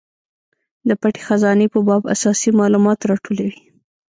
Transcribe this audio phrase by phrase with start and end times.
[0.87, 3.59] د پټې خزانې په باب اساسي مالومات راټولوي.